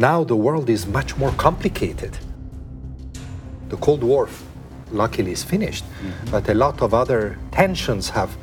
[0.00, 2.16] Now the world is much more complicated.
[3.68, 4.30] The Cold War,
[4.90, 6.30] luckily, is finished, mm-hmm.
[6.30, 8.34] but a lot of other tensions have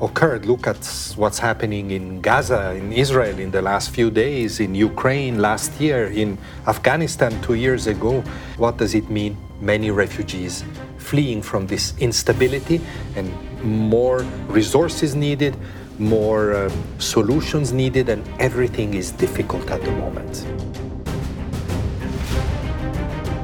[0.00, 0.46] occurred.
[0.46, 0.78] Look at
[1.16, 6.06] what's happening in Gaza, in Israel in the last few days, in Ukraine last year,
[6.06, 8.22] in Afghanistan two years ago.
[8.56, 9.36] What does it mean?
[9.60, 10.64] Many refugees
[10.96, 12.80] fleeing from this instability
[13.14, 13.30] and
[13.62, 15.54] more resources needed,
[15.98, 20.46] more uh, solutions needed, and everything is difficult at the moment.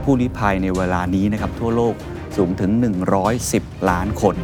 [0.05, 1.95] ผู้ลี้ภัยในเวลานี้นะครับทั่วโลก
[2.37, 2.71] สูงถึง
[3.31, 4.37] 110 ล้านคน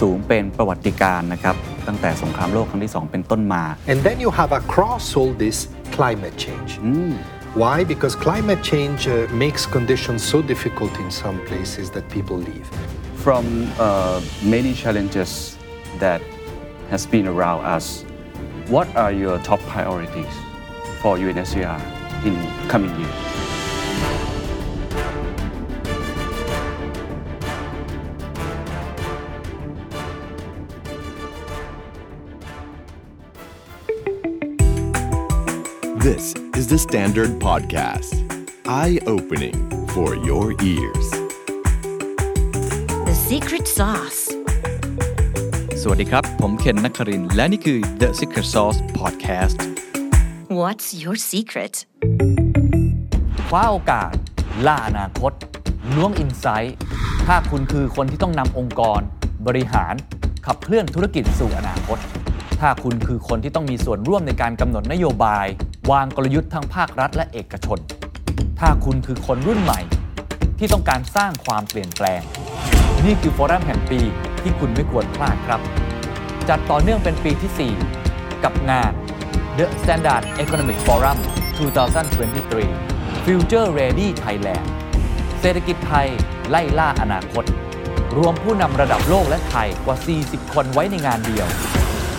[0.00, 5.58] สูงเป็นประวัติการนะครับตั้งแต่สงครามโลกครั้งที่ 2 เป็นต้นมา And then you have across all this
[5.96, 6.70] climate change.
[7.62, 7.76] Why?
[7.92, 9.14] Because climate change uh,
[9.44, 12.68] makes conditions so difficult in some places that people leave.
[13.24, 13.44] From
[13.78, 14.20] uh,
[14.56, 15.30] many challenges
[15.98, 16.20] that
[16.92, 18.04] has been around us,
[18.68, 20.34] what are your top priorities
[21.00, 21.80] for UNSCR
[22.24, 22.34] in
[22.68, 23.59] coming year?
[36.10, 38.12] This is the Standard Podcast.
[38.66, 39.58] Eye-opening
[39.94, 41.06] for your ears.
[43.08, 44.22] The Secret Sauce
[45.82, 49.58] สวัสดีครับ ผมเคนนักคริน และนี่คือ The Secret Sauce Podcast
[50.60, 51.74] What's your secret
[53.48, 54.12] คว้าโอกาส
[54.66, 55.32] ล่าอนาคต
[55.94, 56.76] ล้วงอินไซต์
[57.26, 59.00] ถ้าคุณคือคนที่ต้องนำองค์กร
[59.46, 59.94] บริหาร
[60.46, 61.98] ขับเคลื่อนธุรกิจสู่อนาคต
[62.60, 65.46] ถ้าคุณคือคนที่ต้องมีส่วนร่วมในการกำหนดนโยบาย
[65.90, 67.78] วางกลยุทธ์ทั้งภาครัฐและเอกชน
[68.60, 69.80] ถ้าคุณคือคนรุ่นใหม่
[70.58, 72.22] ที่ต้องการสร้างความเปลี่ยนแปลง
[73.04, 74.00] นี่คือฟอรัมแห่งปี
[74.42, 75.60] ที่คุณไม่ควรพลาดครับ
[76.48, 77.72] จัดต่อเนื่องเป็นปีที่
[78.06, 78.92] 4 กับงาน
[79.58, 81.18] The Standard Economic Forum
[82.00, 84.66] 2023 Future Ready Thailand
[85.40, 86.08] เศรษฐกิจไทย
[86.50, 87.44] ไล่ล่าอนาคต
[88.16, 91.48] รวมผู้นำระดับโลกและไทยกว่า 40 คนไว้ในงานเดียว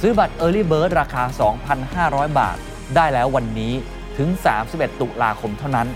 [0.00, 1.22] ซื้อบัตร Early Bird ราคา
[1.80, 2.56] 2,500 บาท
[2.94, 3.72] ได้แล้ววันนี้
[4.18, 4.28] ถึง
[4.64, 5.88] 31 ตุลาคมเท่านั้น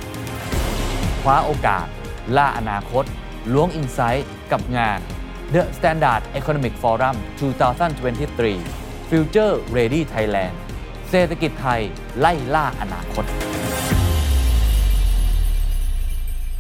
[1.23, 1.87] คว้าโอกาส
[2.37, 3.05] ล่าอนาคต
[3.53, 4.99] ล้วงอินไซต์กับงาน
[5.55, 7.17] The Standard Economic Forum
[7.89, 10.55] 2023 Future Ready Thailand
[11.11, 11.81] เศรษฐกิจไทย
[12.19, 13.25] ไล่ล่าอนาคต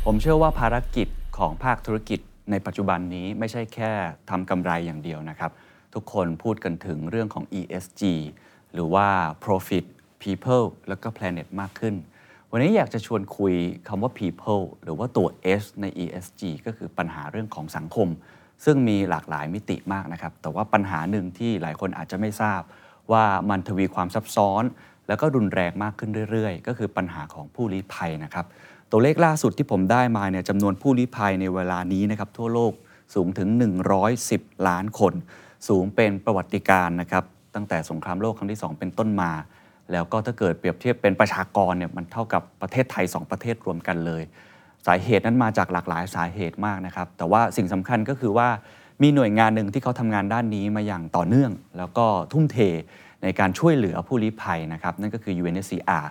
[0.04, 1.08] ผมเชื่อว่าภารกิจ
[1.38, 3.92] ของภาคธุรกิจในปัจจุบันนี้ไม่ใช่แค่
[4.30, 5.50] ทำกำไรอย่างเดียวนะครับ
[5.94, 8.02] ทุกคนพูดกันถึงเรื่องของ ESG
[8.72, 9.08] หรือว่า
[9.44, 9.84] Profit
[10.22, 11.94] People แล้วก็ Planet มากขึ้น
[12.50, 13.54] วันนี้อยากจะชวนคุย
[13.88, 15.26] คำว่า People หรือว่าตัว
[15.60, 18.08] S ใน ESG ก็คือปัญหาเรื่องของสังคม
[18.64, 22.60] ซึ่งมีหลากหลายมิติมากนะครับ แต่ว่าปัญหาหนึ่งที่หลายคนอาจจะไม่ทราบ
[23.12, 24.62] ว่ามันทวีความซับซ้อน
[25.08, 28.46] แล้วก็รุนแรงมากขึ้นเรื่อยๆ ก็คือปัญหาของผู้ลี้ภัยนะครับ
[28.90, 32.72] ตัวเลขล่าสุดที่ผมได้มาเนี่ยจำนวนผู้ลี้ภัยในเวลานี้นะครับทั่วโลก
[33.14, 33.48] สูงถึง
[34.08, 35.12] 110 ล้านคน
[35.68, 39.32] สูงเป็นประวัติการนะครับตั้งแต่สงครามโลกครั้งที่ 2 เป็นต้นมา
[39.92, 44.22] แล้วก็ถ้าเกิดเปรียบเทียบเป็นประชากรเนี่ยมันเท่ากับประเทศไทย 2 ประเทศรวมกันเลย
[44.86, 48.48] สาเหตุนั้นมาจากหลากหลายสาเหตุมากนะครับ แต่ว่าสิ่งสำคัญก็คือว่า
[49.02, 52.58] มีหน่วยงานหนึ่งที่เขาทำงานด้านนี้มาอย่างต่อเนื่อง แล้วก็ทุ่มเท
[53.22, 56.06] ในการช่วยเหลือผู้ลี้ภัยนะครับ นั่นก็คือ UNHCR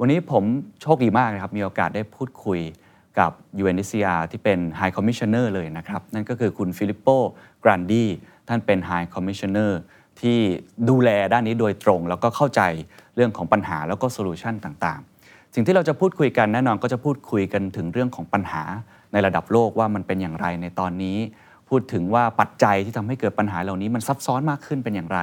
[0.00, 0.44] วันนี้ผม
[0.82, 2.60] โชคดีมากนะครับ มีโอกาสได้พูดคุย
[3.18, 3.30] กับ
[3.62, 7.08] UNHCR ที่เป็น High Commissioner เลยนะครับ นั่นก็คือคุณฟิลิปโป
[7.64, 8.04] กรันดี
[8.50, 9.70] ท่านเป็น High Commissioner
[10.20, 10.38] ที่
[10.88, 12.60] ดูแลด้านนี้โดยตรง แล้วก็เข้าใจ
[13.16, 18.62] เรื่องของปัญหาแล้วก็โซลูชันต่างๆ สิ่งที่เราจะพูดคุยกันแน่นอนก็จะพูดคุยกันถึงเรื่องของปัญหา
[19.12, 21.18] ในระดับโลกว่ามันเป็นอย่างไรในตอนนี้
[21.68, 25.20] พูดถึงว่าปัจจัยที่ทำให้เกิดปัญหาเหล่านี้มันซับซ้อนมากขึ้นเป็นอย่างไร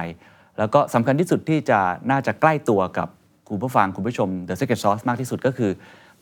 [0.58, 1.78] แล้วก็สำคัญที่สุดที่จะ
[2.10, 3.08] น่าจะใกล้ตัวกับ
[3.48, 5.70] คุณผู้ฟังคุณผู้ชม The Secret Sauce มากที่สุดก็คือ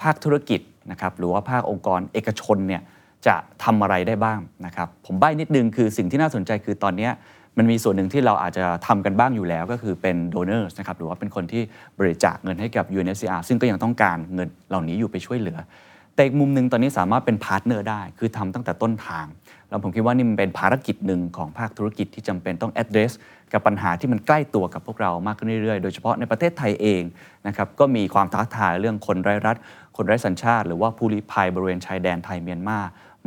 [0.03, 0.61] ภาคธุรกิจ
[0.91, 2.83] นะครับหรือว่าภาคองค์กรเอกชนเนี่ย
[3.27, 7.09] จะทำอะไรได้บ้างนะครับผมใบ้นิดนึงคือสิ่งที่น่าสนใจคือตอนนี้
[7.59, 11.63] มันมีส่วนหนึ่งที่เราอาจจะทำกันบ้างอยู่แล้วก็คือเป็น donors นะครับหรือว่าเป็นคนที่
[11.99, 15.59] บริจาคเงินให้กับ UNHCR ซึ่งก็ยังต้องการเงินเหล่านี้อยู่ไปช่วยเหลือ
[16.15, 19.27] แต่อีกมุมหนึ่งตอนนี้สามารถเป็นพาร์ทเนอร์ได้ คือทำตั้งแต่ต้นทาง
[19.69, 23.13] แล้วผมคิดว่านี่มันเป็นภารกิจหนึ่งของภาคธุรกิจที่จำเป็นต้อง address
[23.53, 27.03] กับปัญหาที่มันใกล้ตัวกับพวกเรามากขึ้นเรื่อยๆ โดยเฉพาะในประเทศไทยเอง
[27.47, 29.57] นะครับก็มีความท้าทายเรื่องคนไร้รัฐ
[29.97, 32.79] คนไร้สัญชาติ หรือว่าผู้ลี้ภัยบริเวณชายแดนไทยเมียนมา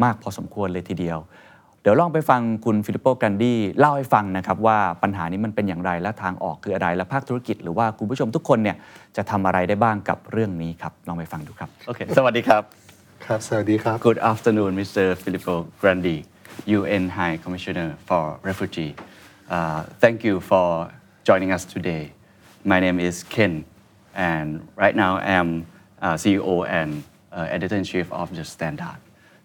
[0.04, 1.20] มากพอสมควรเลยทีเดียว
[1.82, 8.78] เดี๋ยวลองไปฟังคุณฟิลิปโปกันดีเล่าให้ฟังนะครับว่าปัญหานี้มันเป็นอย่างไรและทางออกคืออะไรและภาคธุรกิจ หรือว่าคุณผู้ชมทุกคนเนี่ย
[9.18, 12.64] จะทำอะไรได้บ้างกับเรื่องนี้ครับลองไปฟังดูครับโอเคสวัสดีครับ
[13.26, 15.06] ครับสวัสดีครับ Good afternoon, Mr.
[15.24, 16.18] Filippo Grandi,
[16.78, 18.92] UN High Commissioner for Refugee.
[19.56, 20.68] Uh, thank you for
[21.28, 22.04] joining us today.
[22.72, 23.54] My name is Ken,
[24.16, 24.48] and
[24.84, 25.50] right now I am
[26.02, 29.00] uh, CEO and uh, editor in chief of the Standard.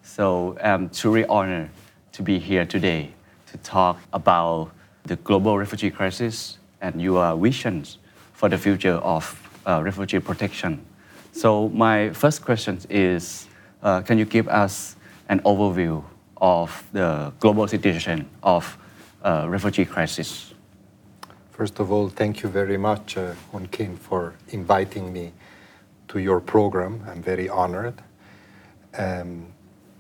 [0.05, 1.71] So I'm truly honored
[2.13, 3.13] to be here today
[3.47, 4.71] to talk about
[5.05, 7.99] the global refugee crisis and your visions
[8.35, 9.25] for the future of
[9.67, 10.85] uh, refugee protection.
[11.33, 13.49] So my first question is,
[13.83, 14.95] uh, can you give us
[15.31, 16.05] an overview
[16.37, 18.77] of the global situation of
[19.25, 20.53] uh, refugee crisis?
[21.51, 25.33] First of all, thank you very much, uh, On Kim, for inviting me
[26.09, 27.03] to your program.
[27.09, 28.03] I'm very honored.
[28.99, 29.54] Um,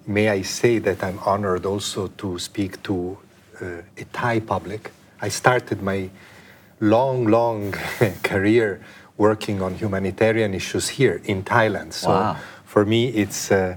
[0.07, 3.19] may I say that I'm honored also to speak to
[3.61, 3.67] uh,
[3.97, 4.91] a Thai public.
[5.21, 6.11] I started my
[6.81, 7.73] long, long
[8.23, 8.81] career
[9.17, 11.93] working on humanitarian issues here in Thailand.
[11.93, 12.37] So Wow.
[12.65, 13.77] for me, it's uh,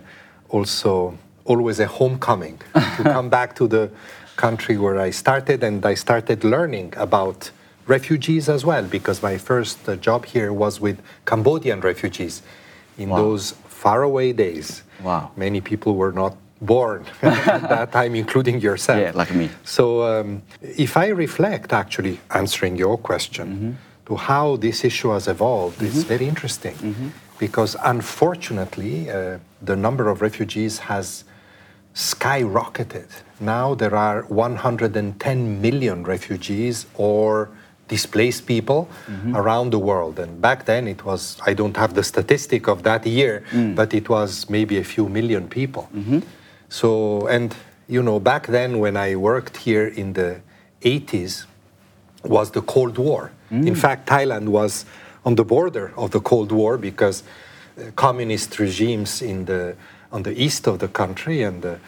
[0.49, 2.59] also always a homecoming
[2.97, 3.89] to come back to the
[4.35, 7.51] country where I started, and I started learning about
[7.87, 12.41] refugees as well because my first uh, job here was with Cambodian refugees
[12.97, 13.17] in Wow.
[13.17, 13.53] those
[13.83, 14.67] faraway days.
[15.03, 15.31] Wow.
[15.35, 18.99] Many people were not born at that time, including yourself.
[18.99, 19.49] Yeah, like me.
[19.63, 23.77] So, um, if I reflect, actually answering your question,
[24.07, 26.77] to how this issue has evolved, it's very interesting
[27.37, 31.23] because unfortunately, uh, the number of refugees has
[31.93, 33.09] skyrocketed.
[33.39, 37.49] Now there are 110 million refugees or
[37.87, 39.35] displaced people mm-hmm.
[39.35, 40.19] around the world.
[40.19, 43.75] And back then it was, I don't have the statistic of that year, mm.
[43.75, 45.89] but it was maybe a few million people.
[45.95, 46.19] Mm-hmm.
[46.69, 47.55] So, and
[47.87, 50.41] you know, back then when I worked here in the
[50.81, 51.45] 80s,
[52.23, 53.31] was the Cold War.
[53.49, 53.77] In mm.
[53.77, 54.85] fact, Thailand was
[55.25, 59.75] on the border of the Cold War because uh, communist regimes in the,
[60.11, 61.79] on the east of the country and the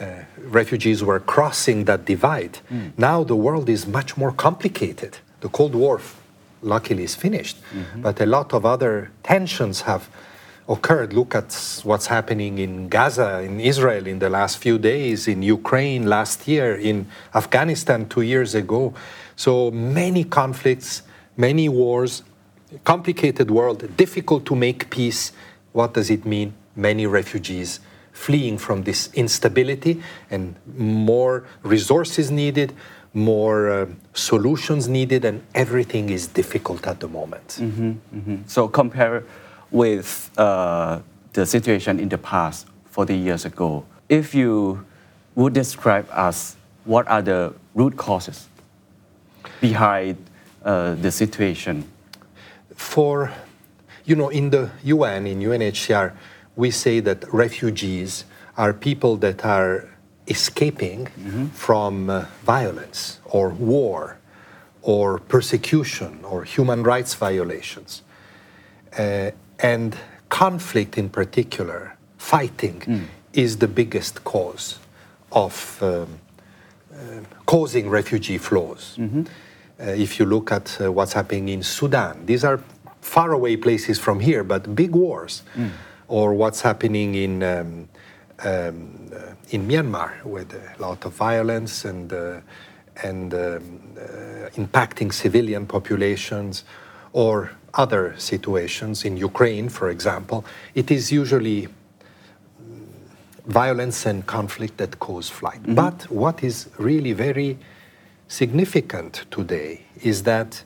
[0.00, 2.58] uh, refugees were crossing that divide.
[2.72, 2.92] Mm.
[2.98, 5.18] Now the world is much more complicated.
[5.44, 6.00] The Cold War,
[6.62, 8.00] luckily, is finished, mm-hmm.
[8.00, 10.08] but a lot of other tensions have
[10.66, 11.12] occurred.
[11.12, 11.52] Look at
[11.84, 16.74] what's happening in Gaza, in Israel in the last few days, in Ukraine last year,
[16.74, 18.94] in Afghanistan two years ago.
[19.36, 21.02] So many conflicts,
[21.36, 22.22] many wars,
[22.84, 25.32] complicated world, difficult to make peace.
[25.72, 26.54] What does it mean?
[26.74, 27.80] Many refugees
[28.14, 30.00] fleeing from this instability
[30.30, 32.72] and more resources needed,
[33.14, 37.58] more uh, solutions needed, and everything is difficult at the moment.
[38.46, 39.24] So compare
[39.70, 41.00] with uh,
[41.32, 43.84] the situation in the past 40 years ago.
[44.08, 44.84] If you
[45.34, 48.48] would describe us, what are the root causes
[49.60, 50.16] behind
[50.64, 51.84] uh, the situation?
[52.76, 53.32] for,
[54.04, 56.12] you know, in the UN, in UNHCR,
[56.56, 58.24] we say that refugees
[58.56, 59.88] are people that are
[60.26, 61.06] escaping
[61.54, 64.16] from uh, violence or war
[64.82, 68.02] or persecution or human rights violations.
[68.98, 69.96] Uh, and
[70.28, 74.78] conflict in particular, fighting, is the biggest cause
[75.32, 76.18] of um,
[77.46, 78.98] causing refugee flows.
[78.98, 82.60] Uh, if you look at uh, what's happening in Sudan, these are
[83.00, 85.42] faraway places from here, but big wars.
[86.08, 87.88] Or what's happening in, um,
[88.44, 92.40] um, uh, in Myanmar with a lot of violence and, uh,
[93.02, 93.40] and um,
[93.96, 96.64] uh, impacting civilian populations,
[97.14, 100.44] or other situations in Ukraine, for example.
[100.74, 101.68] It is usually
[103.46, 105.60] violence and conflict that cause flight.
[105.74, 107.58] But what is really very
[108.28, 110.64] significant today is that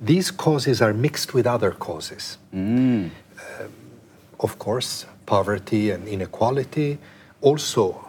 [0.00, 2.38] these causes are mixed with other causes.
[2.52, 3.72] Um,
[4.40, 6.98] of course, poverty and inequality
[7.44, 8.00] also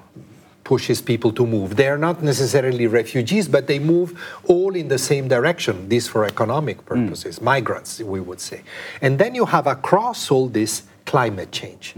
[0.64, 1.76] pushes people to move.
[1.76, 5.88] They are not necessarily refugees, but they move all in the same direction.
[5.90, 8.62] This for economic purposes, migrants, we would say.
[9.02, 11.94] And then you have across all this climate change.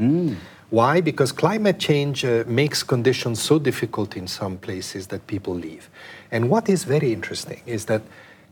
[0.70, 1.00] Why?
[1.00, 5.90] Because climate change uh, makes conditions so difficult in some places that people leave.
[6.30, 8.02] And what is very interesting is that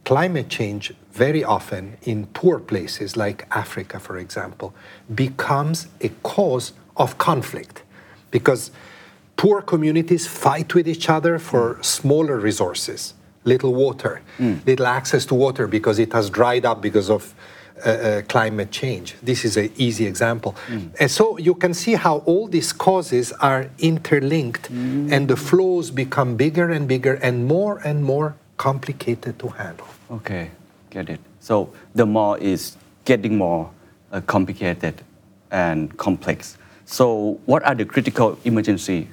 [0.05, 4.73] climate change, very often in poor places like Africa, for example,
[5.13, 7.83] becomes a cause of conflict
[8.37, 8.71] because
[9.37, 13.13] poor communities fight with each other for smaller resources
[13.45, 14.13] little water,
[14.65, 17.21] little access to water because it has dried up because of
[17.85, 19.15] uh, uh, climate change.
[19.21, 20.55] This is an easy example.
[20.99, 24.69] And so you can see how all these causes are interlinked
[25.13, 29.87] and the flows become bigger and bigger and more and more complicated to handle.
[30.09, 30.49] Okay,
[30.89, 31.19] get it.
[31.39, 32.75] So the more is
[33.05, 33.69] getting more
[34.11, 34.95] uh, complicated
[35.51, 36.57] and complex.
[36.85, 39.07] So what are the critical emergency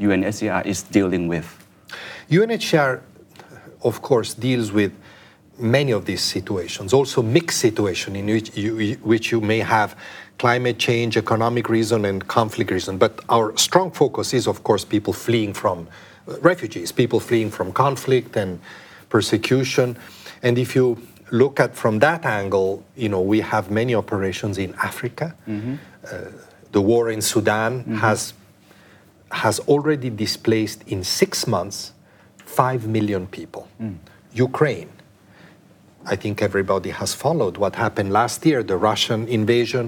[0.00, 1.46] UNHCR is dealing with?
[2.30, 3.00] UNHCR,
[3.82, 4.92] of course, deals with
[5.58, 9.96] many of these situations, also mixed situation in which you, which you may have
[10.38, 12.98] climate change, economic reason, and conflict reason.
[12.98, 15.88] But our strong focus is, of course, people fleeing from
[16.28, 18.60] uh, refugees, people fleeing from conflict and
[19.08, 19.96] persecution.
[20.42, 24.74] And if you look at from that angle, you know, we have many operations in
[24.74, 25.34] Africa.
[25.48, 26.16] Uh,
[26.76, 27.96] the war in Sudan mm-hmm.
[28.06, 28.34] has
[29.42, 31.78] has already displaced in six months
[32.36, 33.64] five million people.
[33.80, 33.96] Mm.
[34.48, 34.90] Ukraine,
[36.12, 39.84] I think everybody has followed what happened last year the Russian invasion,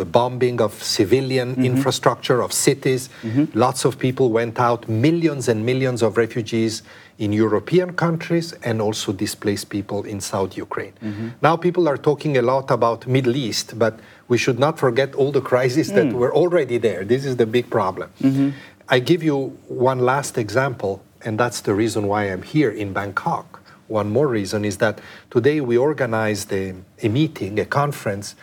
[0.00, 1.72] the bombing of civilian mm-hmm.
[1.72, 3.02] infrastructure, of cities.
[3.22, 3.58] Mm-hmm.
[3.64, 6.82] Lots of people went out, millions and millions of refugees
[7.20, 10.94] in European countries and also displaced people in South Ukraine.
[11.04, 11.28] Mm-hmm.
[11.42, 15.30] Now people are talking a lot about Middle East, but we should not forget all
[15.30, 16.14] the crises that mm.
[16.14, 17.04] were already there.
[17.04, 18.08] This is the big problem.
[18.22, 18.50] Mm-hmm.
[18.88, 19.36] I give you
[19.68, 23.60] one last example, and that's the reason why I'm here in Bangkok.
[23.88, 24.98] One more reason is that
[25.30, 28.34] today we organized a, a meeting, a conference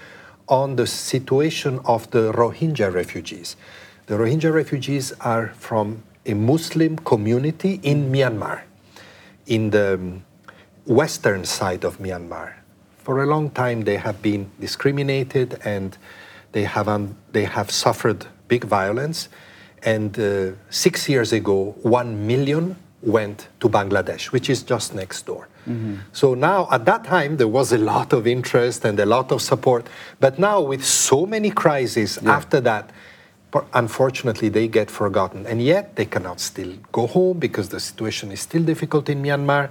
[0.48, 3.56] on the situation of the Rohingya refugees.
[4.06, 8.62] The Rohingya refugees are from a Muslim community in Myanmar,
[9.48, 10.26] in the um,
[10.86, 12.54] western side of Myanmar.
[12.98, 15.98] For a long time, they have been discriminated and
[16.52, 19.30] they have, un- they have suffered big violence.
[19.84, 25.48] And uh, six years ago, one million went to Bangladesh, which is just next door.
[26.14, 29.42] So now, at that time, there was a lot of interest and a lot of
[29.42, 29.86] support.
[30.22, 32.90] But now, with so many crises after that,
[33.74, 35.46] unfortunately, they get forgotten.
[35.46, 39.70] And yet, they cannot still go home because the situation is still difficult in Myanmar,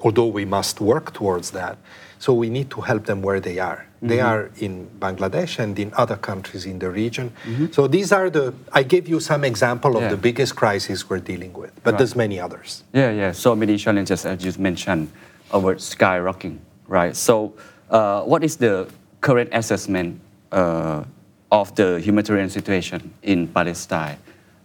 [0.00, 1.76] although we must work towards that.
[2.18, 3.86] So we need to help them where they are.
[4.00, 7.32] They are in Bangladesh and in other countries in the region.
[7.70, 10.10] So these are the, I gave you some example of Yeah.
[10.10, 12.82] the biggest crisis we're dealing with, but there's many others.
[12.92, 13.32] Yeah, yeah.
[13.32, 15.08] So many challenges, as you mentioned,
[15.52, 17.14] about skyrocketing, right?
[17.14, 17.54] So,
[17.90, 18.88] uh, what is the
[19.20, 21.04] current assessment uh,
[21.52, 24.18] of the humanitarian situation in Palestine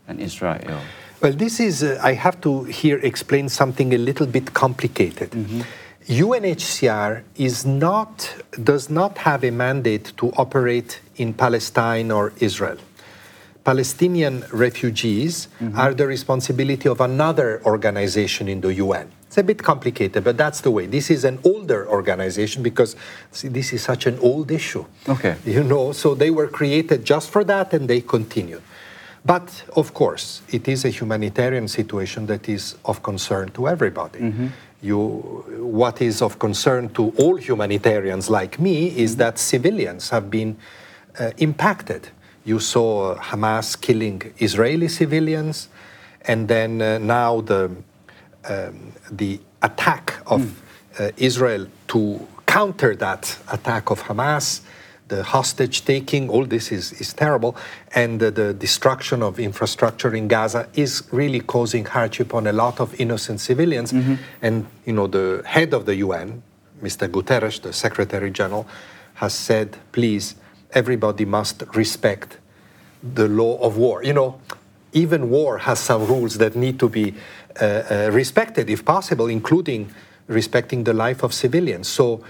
[0.08, 0.80] and Israel?
[1.22, 5.32] Well, this is, uh, I have to here explain something a little bit complicated.
[6.08, 12.78] UNHCR is not, does not have a mandate to operate in Palestine or Israel.
[13.68, 15.78] Palestinian refugees mm-hmm.
[15.78, 19.12] are the responsibility of another organization in the UN.
[19.26, 20.86] It's a bit complicated, but that's the way.
[20.86, 22.96] This is an older organization because
[23.32, 24.86] see, this is such an old issue.
[25.10, 25.36] Okay.
[25.46, 28.62] You know, so they were created just for that and they continue.
[29.26, 34.20] But of course, it is a humanitarian situation that is of concern to everybody.
[34.20, 34.48] Mm-hmm.
[34.82, 34.98] You,
[35.60, 39.24] what is of concern to all humanitarians like me is mm-hmm.
[39.24, 40.56] that civilians have been
[41.20, 42.12] uh, impacted.
[42.48, 45.68] You saw Hamas killing Israeli civilians,
[46.22, 47.72] and then uh, now the
[48.50, 50.42] um, the attack of
[50.98, 54.62] uh, Israel to counter that attack of Hamas,
[55.10, 57.58] the hostage taking, all this is, is terrible.
[57.94, 62.80] And uh, the destruction of infrastructure in Gaza is really causing hardship on a lot
[62.80, 63.94] of innocent civilians.
[64.42, 66.42] And, you know, the head of the UN,
[66.82, 67.10] Mr.
[67.10, 68.66] Guterres, the Secretary General,
[69.16, 70.36] has said, please,
[70.72, 72.38] everybody must respect
[73.04, 74.04] the law of war.
[74.04, 74.42] You know,
[74.94, 77.14] even war has some rules that need to be
[77.62, 79.92] uh, uh, respected if possible, including
[80.28, 81.88] respecting the life of civilians.
[81.88, 82.24] So,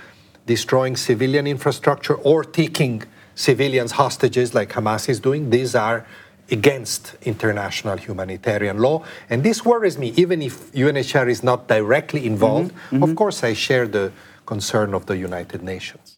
[0.46, 3.04] destroying civilian infrastructure or taking
[3.36, 6.06] civilians hostages like Hamas is doing, these are
[6.50, 9.04] against international humanitarian law.
[9.30, 12.72] And this worries me, even if UNHCR is not directly involved.
[13.04, 14.12] Of course, I share the
[14.46, 16.18] concern of the United Nations.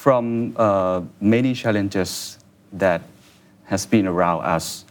[0.00, 2.38] From uh, many challenges
[2.72, 3.02] that
[3.64, 4.84] has been around us,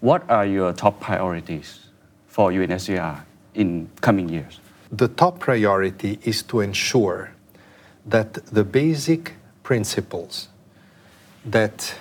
[0.00, 1.88] what are your top priorities
[2.28, 4.60] for UNHCR in coming years?
[4.96, 7.32] the top priority is to ensure
[8.06, 10.48] that the basic principles
[11.44, 11.94] that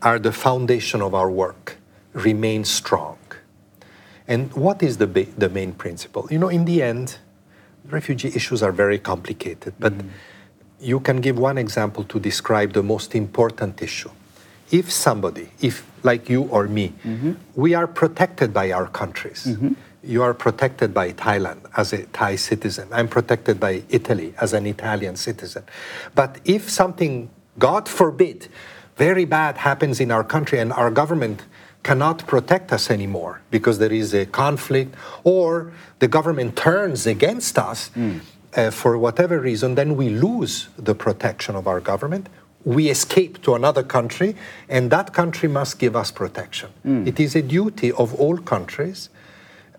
[0.00, 1.76] are the foundation of our work
[2.12, 3.18] remain strong.
[4.28, 6.28] And what is the, ba- the main principle?
[6.30, 7.18] You know, in the end,
[7.86, 9.92] refugee issues are very complicated, but
[10.82, 14.10] you can give one example to describe the most important issue.
[14.70, 17.32] If somebody, if like you or me, mm-hmm.
[17.54, 19.46] we are protected by our countries.
[19.46, 19.72] Mm-hmm.
[20.02, 22.88] You are protected by Thailand as a Thai citizen.
[22.90, 25.62] I'm protected by Italy as an Italian citizen.
[26.16, 28.48] But if something, God forbid,
[28.96, 31.44] very bad happens in our country and our government
[31.84, 37.90] cannot protect us anymore because there is a conflict or the government turns against us
[37.94, 38.20] mm.
[38.56, 42.28] Uh, for whatever reason, then we lose the protection of our government.
[42.64, 44.36] We escape to another country,
[44.68, 46.70] and that country must give us protection.
[47.06, 49.08] It is a duty of all countries.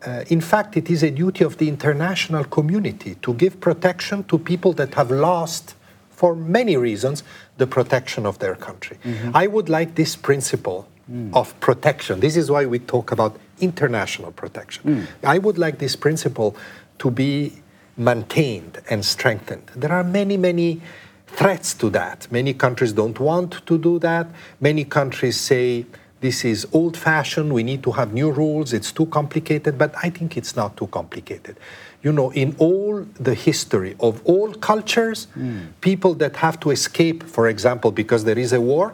[0.06, 4.38] Uh, in fact, it is a duty of the international community to give protection to
[4.38, 5.76] people that have lost,
[6.10, 7.24] for many reasons,
[7.58, 8.98] the protection of their country.
[9.34, 10.88] I would like this principle
[11.34, 12.20] of protection.
[12.20, 15.08] This is why we talk about international protection.
[15.24, 16.56] I would like this principle
[17.00, 17.63] to be
[17.98, 19.72] maintained and strengthened.
[19.76, 20.82] There are many, many
[21.28, 22.32] threats to that.
[22.32, 24.28] Many countries don't want to do that.
[24.60, 25.86] Many countries say
[26.24, 30.10] this is old fashioned, we need to have new rules, it's too complicated, but I
[30.10, 31.58] think it's not too complicated.
[32.02, 35.60] You know, in all the history of all cultures, hmm.
[35.82, 38.94] people that have to escape, for example, because there is a war,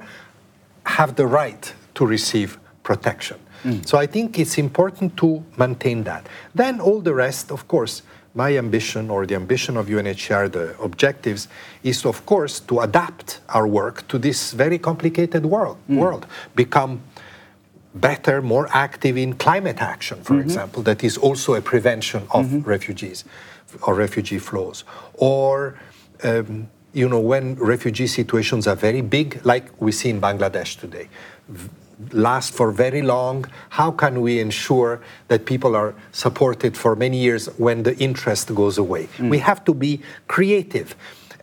[0.87, 3.37] have the right to receive protection.
[3.61, 3.81] Hmm.
[3.85, 6.25] So I think it's important to maintain that.
[6.55, 8.01] Then all the rest, of course,
[8.35, 11.47] my ambition or the ambition of UNHCR, the objectives,
[11.83, 15.77] is of course to adapt our work to this very complicated world.
[15.87, 15.97] Hmm.
[15.97, 17.01] World become
[17.95, 20.43] better, more active in climate action, for mm-hmm.
[20.43, 22.69] example, that is also a prevention of mm-hmm.
[22.69, 23.25] refugees
[23.83, 24.83] or refugee flows.
[25.15, 25.79] Or,
[26.23, 31.09] um, you know, when refugee situations are very big, like we see in Bangladesh today,
[32.11, 37.47] last for very long, how can we ensure that people are supported for many years
[37.57, 39.07] when the interest goes away?
[39.17, 39.29] Mm.
[39.29, 40.95] We have to be creative.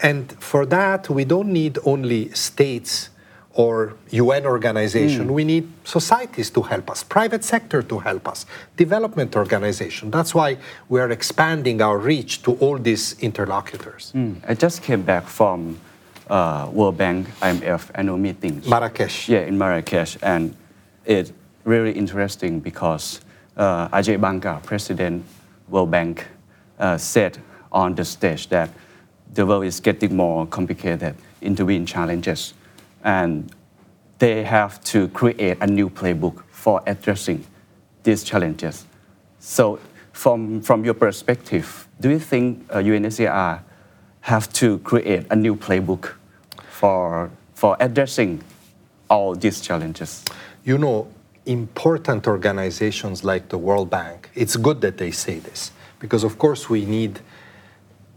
[0.03, 3.11] And for that, we don't need only states
[3.57, 5.29] or UN organization.
[5.29, 5.31] Mm.
[5.31, 8.45] We need societies to help us, private sector to help us,
[8.77, 10.11] development organization.
[10.11, 10.59] That's why
[10.91, 14.13] we are expanding our reach to all these interlocutors.
[14.15, 14.43] Mm.
[14.47, 15.81] I just came back from
[16.29, 18.67] uh, World Bank IMF annual meetings.
[18.69, 19.29] Marrakesh.
[19.29, 20.57] Yeah, in Marrakesh, and
[21.05, 21.33] it's
[21.65, 23.21] really interesting because
[23.57, 25.25] uh, Ajay Banga, President
[25.69, 26.27] World Bank,
[26.79, 27.39] uh, said
[27.73, 28.71] on the stage that
[29.33, 32.55] the world is getting more complicated, intervene challenges,
[33.05, 33.53] and
[34.19, 37.45] they have to create a new playbook for addressing
[38.03, 38.87] these challenges.
[39.39, 39.79] So,
[40.13, 43.61] from, from your perspective, do you think uh, UNHCR
[44.27, 46.15] have to create a new playbook
[46.69, 48.43] for, for addressing
[49.09, 50.25] all these challenges?
[50.65, 51.07] You know,
[51.45, 56.69] important organizations like the World Bank, it's good that they say this because, of course,
[56.69, 57.21] we need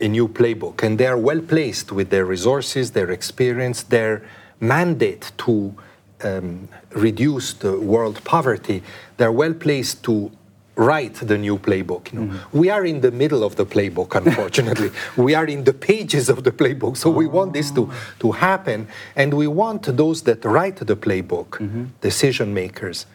[0.02, 4.24] a new playbook, and they are well placed with their resources, their experience, their
[4.60, 5.76] mandate to
[6.24, 8.82] um, reduce the world poverty.
[9.18, 10.32] They're well placed to
[10.80, 12.12] write the new playbook.
[12.12, 12.58] You know, mm-hmm.
[12.58, 14.92] we are in the middle of the playbook, unfortunately.
[15.18, 17.96] we are in the pages of the playbook, so we want this to, ah.
[18.20, 21.86] to happen, and we want those that write the playbook, mm-hmm.
[22.00, 23.06] decision makers,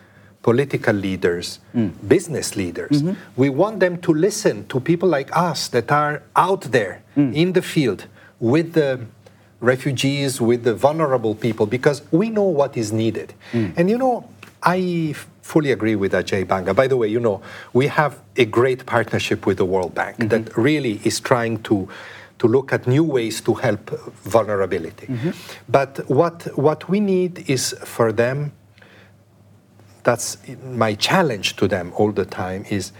[0.42, 1.90] political leaders, mm.
[2.07, 3.03] business leaders.
[3.03, 3.40] Mm-hmm.
[3.40, 7.35] We want them to listen to people like us that are out there mm.
[7.35, 8.05] in the field
[8.40, 9.00] with the
[9.61, 13.33] refugees, with the vulnerable people, because we know what is needed.
[13.53, 13.72] Mm.
[13.79, 14.29] And you know,
[14.62, 16.72] I fully agree with Ajay Banga.
[16.72, 17.42] By the way, you know,
[17.74, 20.28] we have a great partnership with the World Bank mm-hmm.
[20.28, 21.88] that really is trying to
[22.38, 23.90] to look at new ways to help
[24.24, 25.07] vulnerability.
[25.07, 25.30] Mm-hmm.
[25.68, 28.52] But what what we need is for them
[30.02, 32.92] that's my challenge to them all the time is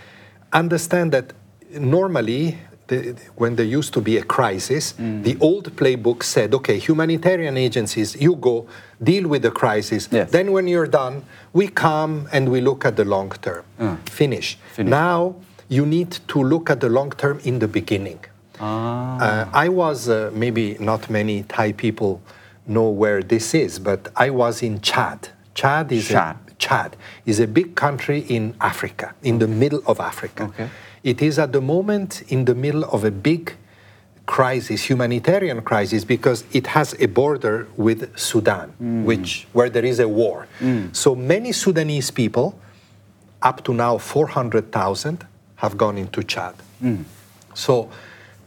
[0.53, 1.33] understand that
[1.71, 4.93] normally the, when there used to be a crisis
[5.29, 8.67] the old playbook said okay humanitarian agencies you go
[9.03, 10.31] deal with the crisis Yes.
[10.31, 13.65] then when you're done we come and we look at the long term
[14.07, 14.59] finish.
[14.73, 14.91] Finish.
[14.91, 15.35] now
[15.69, 18.21] you need to look at the long term in the beginning
[18.61, 22.21] uh, I was, uh, maybe not many Thai people
[22.67, 25.29] know where this is, but I was in Chad.
[25.55, 26.37] Chad is, Chad.
[26.49, 30.45] A, Chad is a big country in Africa, in the middle of Africa.
[30.45, 30.69] Okay.
[31.05, 33.55] It is at the moment in the middle of a big
[34.25, 39.05] crisis, humanitarian crisis, because it has a border with Sudan, mm.
[39.05, 40.49] which where there is a war.
[40.61, 40.97] Mm.
[40.97, 42.59] So many Sudanese people,
[43.43, 46.55] up to now 400,000, have gone into Chad.
[46.83, 47.05] Mm.
[47.53, 47.91] So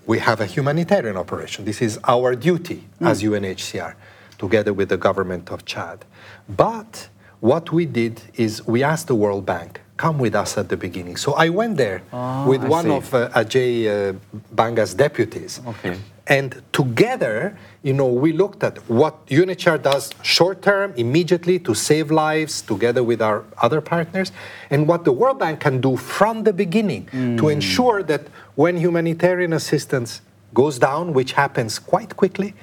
[0.08, 1.64] we have a humanitarian operation.
[1.64, 3.94] This is our duty as UNHCR,
[4.40, 6.06] together with the government of Chad.
[6.50, 10.78] But what we did is we asked the World Bank, come with us at the
[10.78, 11.18] beginning.
[11.18, 12.02] So I went there
[12.48, 12.92] with I one see.
[12.92, 14.14] of uh, Ajay uh,
[14.56, 15.60] Banga's deputies.
[15.68, 15.98] Okay.
[16.28, 22.12] And together, you know, we looked at what UNHCR does short term, immediately to save
[22.12, 24.34] lives, together with our other partners,
[24.70, 27.08] and what the World Bank can do from the beginning
[27.38, 30.22] to ensure that when humanitarian assistance
[30.54, 32.54] goes down, which happens quite quickly,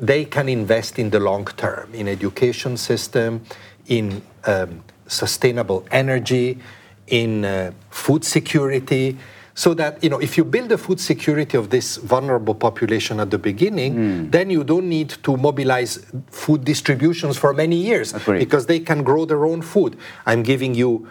[0.00, 3.44] they can invest in the long term, in education system,
[3.86, 6.58] in um, sustainable energy,
[7.06, 9.18] in uh, food security,
[9.54, 13.30] so that you know if you build the food security of this vulnerable population at
[13.30, 18.38] the beginning, then you don't need to mobilize food distributions for many years Agreed.
[18.38, 19.96] because they can grow their own food.
[20.24, 21.06] I'm giving you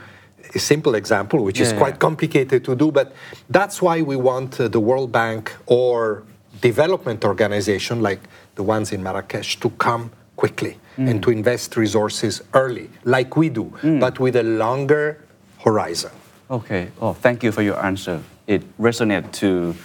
[0.55, 2.07] a simple example, which is quite yeah.
[2.07, 3.13] complicated to do, but
[3.49, 6.23] that's why we want uh, the World Bank or
[6.61, 8.21] development organization like
[8.55, 13.71] the ones in Marrakesh to come quickly and to invest resources early, like we do,
[13.99, 15.23] but with a longer
[15.59, 16.11] horizon.
[16.49, 16.89] Okay.
[16.99, 18.21] Oh, thank you for your answer.
[18.47, 19.75] It resonates to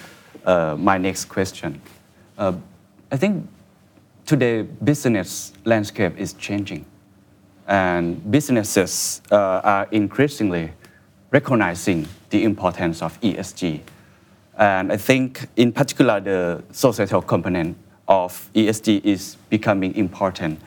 [0.44, 1.80] uh, my next question.
[2.36, 2.54] Uh,
[3.12, 3.48] I think
[4.24, 6.84] today business landscape is changing,
[7.68, 10.72] and businesses uh, are increasingly
[11.30, 13.80] recognizing the importance of ESG.
[14.58, 17.76] And I think, in particular, the societal component
[18.08, 20.60] of ESG is becoming important.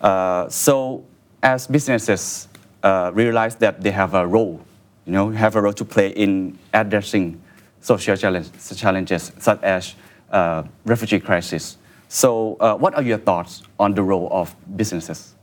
[0.00, 1.04] Uh, so,
[1.42, 2.48] as businesses
[2.82, 4.60] uh, realize that they have a role,
[5.04, 7.40] you know, have a role to play in addressing
[7.80, 9.94] social challenge, challenges such as
[10.30, 11.76] uh, refugee crisis.
[12.08, 15.34] So, uh, what are your thoughts on the role of businesses?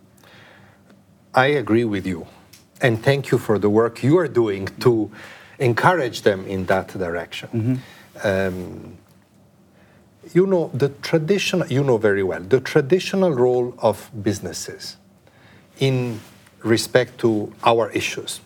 [1.34, 2.26] I agree with you.
[2.82, 5.12] And thank you for the work you are doing to
[5.60, 7.82] encourage them in that direction.
[8.24, 8.98] Um,
[10.34, 14.98] you know, the traditional, you know very well, the traditional role of businesses
[15.80, 16.20] in
[16.64, 18.42] respect to our issues,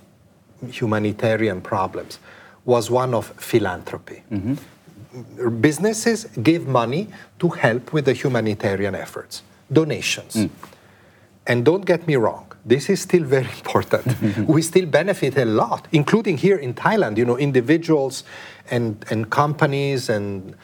[0.69, 2.19] humanitarian problems,
[2.65, 4.23] was one of philanthropy.
[4.31, 5.59] Mm-hmm.
[5.59, 7.07] Businesses give money
[7.39, 10.35] to help with the humanitarian efforts, donations.
[10.35, 10.49] Mm.
[11.47, 14.47] And don't get me wrong, this is still very important.
[14.47, 17.17] we still benefit a lot, including here in Thailand.
[17.17, 18.23] You know, individuals
[18.69, 20.55] and, and companies and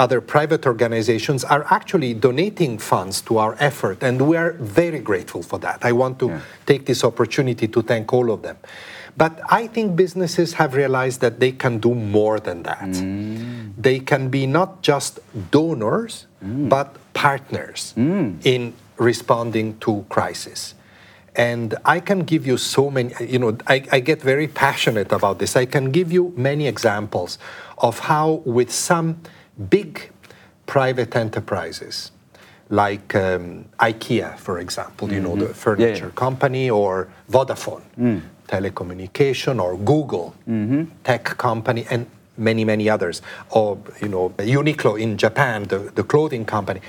[0.00, 5.42] other private organizations are actually donating funds to our effort, and we are very grateful
[5.42, 5.78] for that.
[5.82, 6.40] I want to Yeah.
[6.64, 8.56] take this opportunity to thank all of them.
[9.16, 12.88] But I think businesses have realized that they can do more than that.
[12.88, 13.74] Mm.
[13.76, 16.68] They can be not just donors, mm.
[16.70, 18.40] but partners mm.
[18.44, 20.74] in responding to crisis.
[21.36, 25.38] And I can give you so many, you know, I, I get very passionate about
[25.38, 25.56] this.
[25.56, 27.38] I can give you many examples
[27.78, 29.20] of how, with some
[29.68, 30.10] big
[30.66, 32.12] private enterprises,
[32.68, 35.52] like um, IKEA, for example, you know, the mm-hmm.
[35.52, 38.20] furniture company, or Vodafone, mm.
[38.46, 40.84] telecommunication, or Google, mm-hmm.
[41.02, 46.44] tech company, and many, many others, or, you know, Uniqlo in Japan, the, the clothing
[46.44, 46.80] company,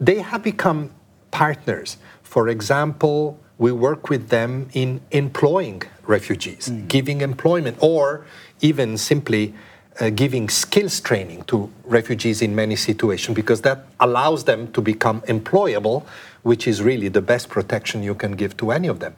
[0.00, 0.90] they have become
[1.32, 1.98] partners.
[2.22, 6.86] For example, we work with them in employing refugees, mm.
[6.86, 8.24] giving employment, or
[8.60, 9.54] even simply
[10.00, 15.20] uh, giving skills training to refugees in many situations because that allows them to become
[15.22, 16.04] employable,
[16.42, 19.14] which is really the best protection you can give to any of them.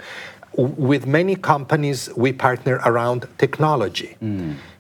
[0.56, 4.16] With many companies, we partner around technology.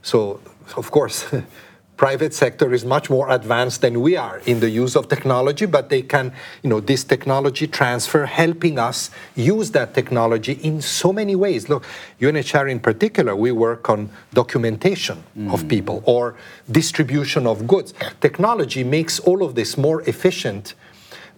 [0.02, 0.40] So,
[0.76, 1.26] of course,
[1.98, 5.90] private sector is much more advanced than we are in the use of technology but
[5.90, 6.32] they can
[6.62, 11.68] you know this technology transfer helping us use that technology in so many ways.
[11.68, 11.84] Look
[12.20, 16.36] UNHCR in particular we work on documentation of people or
[16.70, 17.92] distribution of goods.
[18.20, 20.74] Technology makes all of this more efficient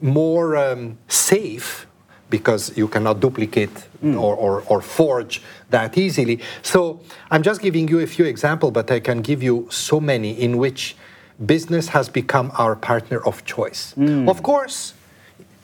[0.03, 1.87] more um, safe
[2.31, 4.21] because you cannot duplicate mm.
[4.21, 6.41] or, or, or forge that easily.
[6.63, 10.33] So I'm just giving you a few examples, but I can give you so many
[10.33, 10.97] in which
[11.45, 13.95] business has become our partner of choice.
[13.97, 14.29] Mm.
[14.29, 14.95] Of course,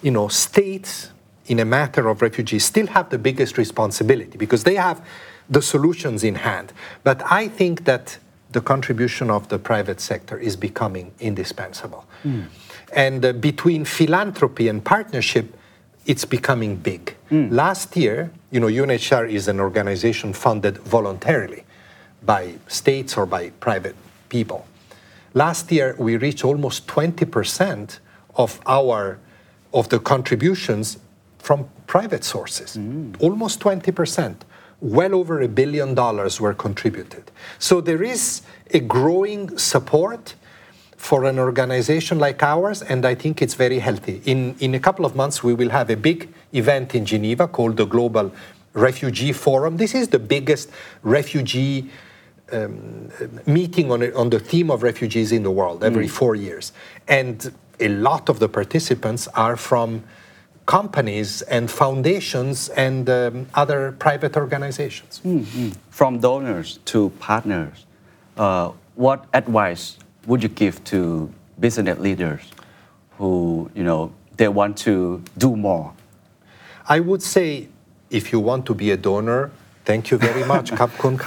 [0.02, 1.10] you know, states
[1.46, 5.06] in a matter of refugees still have the biggest responsibility because they have
[5.48, 6.72] the solutions in hand.
[7.04, 8.18] But I think that
[8.52, 12.04] the contribution of the private sector is becoming indispensable.
[12.24, 12.46] Mm.
[12.92, 15.56] And uh, between philanthropy and partnership,
[16.06, 17.14] it's becoming big.
[17.50, 21.64] Last year, you know, UNHCR is an organization funded voluntarily
[22.24, 23.96] by states or by private
[24.28, 24.66] people.
[25.34, 27.98] Last year, we reached almost 20%
[28.36, 29.18] of our
[29.74, 30.98] of the contributions
[31.38, 32.76] from private sources.
[32.76, 33.20] Mm.
[33.20, 34.36] Almost 20%.
[34.80, 37.30] Well over a billion dollars were contributed.
[37.58, 38.42] So there is
[38.72, 40.34] a growing support
[40.96, 44.22] for an organization like ours, and I think it's very healthy.
[44.24, 47.76] In, in a couple of months, we will have a big event in Geneva called
[47.76, 48.32] the Global
[48.72, 49.76] Refugee Forum.
[49.76, 50.70] This is the biggest
[51.02, 51.90] refugee
[52.52, 53.10] um,
[53.46, 56.72] meeting on, on the theme of refugees in the world every four years.
[57.08, 60.04] And a lot of the participants are from
[60.66, 65.20] companies and foundations and um, other private organizations.
[65.90, 67.86] From donors to partners,
[68.36, 72.42] uh, what advice would you give to business leaders
[73.18, 75.92] who, you know, they want to do more?
[76.88, 77.68] I would say
[78.10, 79.50] if you want to be a donor,
[79.84, 80.70] thank you very much.
[80.76, 81.18] Kap kun.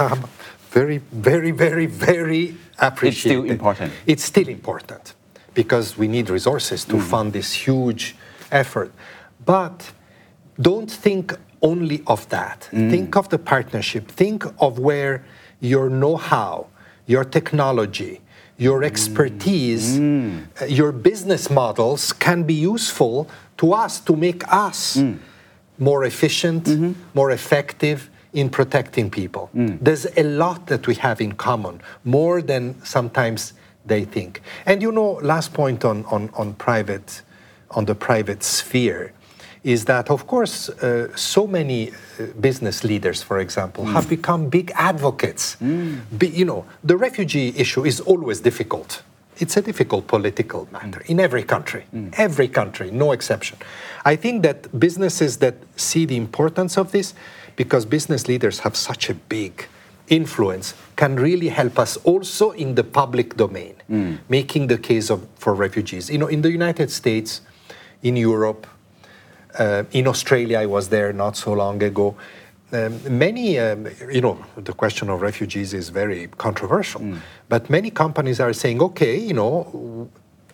[0.69, 3.07] Very, very, very, very appreciated.
[3.07, 3.93] It's still important.
[4.05, 5.15] It's still important
[5.53, 7.01] because we need resources to mm.
[7.01, 8.15] fund this huge
[8.51, 8.91] effort.
[9.45, 9.91] But
[10.62, 12.69] don't think only of that.
[12.71, 12.89] Mm.
[12.91, 14.07] Think of the partnership.
[14.07, 15.25] Think of where
[15.59, 16.67] your know how,
[17.07, 18.21] your technology,
[18.59, 20.43] your expertise, mm.
[20.61, 25.17] uh, your business models can be useful to us to make us mm.
[25.79, 26.91] more efficient, mm-hmm.
[27.13, 29.49] more effective in protecting people.
[29.55, 29.79] Mm.
[29.81, 33.53] There's a lot that we have in common, more than sometimes
[33.85, 34.41] they think.
[34.65, 37.21] And you know, last point on, on, on private,
[37.71, 39.13] on the private sphere,
[39.63, 44.09] is that of course uh, so many uh, business leaders, for example, have mm.
[44.09, 45.57] become big advocates.
[45.61, 46.01] Mm.
[46.17, 49.03] Be- you know, the refugee issue is always difficult.
[49.37, 51.09] It's a difficult political matter mm.
[51.09, 53.57] in every country, every country, no exception.
[54.05, 57.13] I think that businesses that see the importance of this,
[57.55, 59.67] because business leaders have such a big
[60.07, 63.75] influence, can really help us also in the public domain,
[64.27, 66.09] making the case of, for refugees.
[66.09, 67.41] You know, in the United States,
[68.01, 68.65] in Europe,
[69.57, 72.15] uh, in Australia, I was there not so long ago.
[72.71, 77.01] Um, many, um, you know, the question of refugees is very controversial,
[77.47, 80.07] but many companies are saying, okay, you know,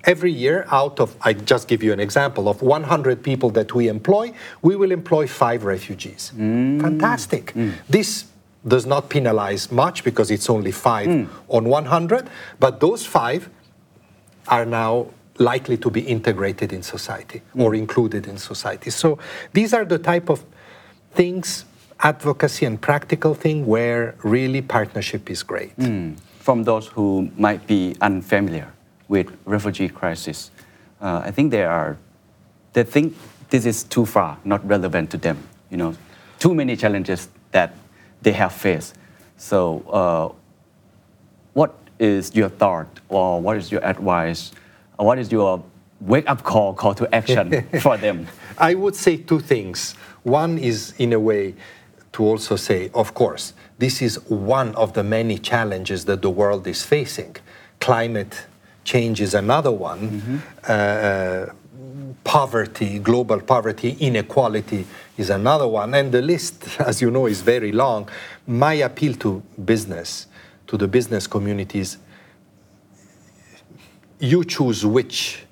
[0.05, 3.89] every year out of, I just give you an example, of 100 people that we
[3.89, 4.31] employ,
[4.61, 6.31] we will employ five refugees.
[6.37, 7.53] Fantastic.
[7.89, 8.25] This
[8.65, 11.07] does not penalize much because it's only five
[11.49, 12.29] on 100,
[12.59, 13.49] but those five
[14.47, 18.89] are now likely to be integrated in society or included in society.
[18.89, 19.19] So
[19.53, 20.43] these are the type of
[21.11, 21.65] things,
[21.99, 25.73] advocacy and practical thing where really partnership is great.
[26.39, 28.71] From those who might be unfamiliar
[29.07, 30.51] with refugee crisis,
[31.01, 31.97] uh, I think they are,
[32.73, 33.15] they think
[33.49, 35.37] this is too far, not relevant to them.
[35.69, 35.95] You know,
[36.39, 37.73] too many challenges that
[38.21, 38.95] they have faced.
[39.37, 40.33] So, uh,
[41.53, 44.51] what is your thought, or what is your advice,
[44.97, 45.63] what is your
[46.01, 48.27] wake-up call, call to action for them?
[48.57, 49.93] I would say two things.
[50.23, 51.55] One is, in a way,
[52.13, 56.65] to also say, of course, this is one of the many challenges that the world
[56.65, 57.35] is facing.
[57.79, 58.45] Climate
[58.85, 60.41] change is another one.
[60.65, 61.47] Uh,
[62.23, 64.85] poverty, global poverty, inequality
[65.17, 65.93] is another one.
[65.93, 68.07] And the list, as you know, is very long.
[68.47, 70.27] My appeal to business,
[70.67, 71.97] to the business communities,
[74.19, 75.43] you choose which